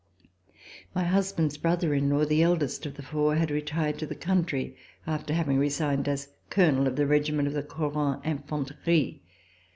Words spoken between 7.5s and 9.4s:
the Couronne Infanterie.